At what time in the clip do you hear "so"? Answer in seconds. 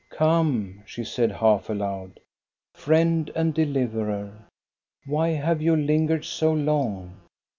6.25-6.51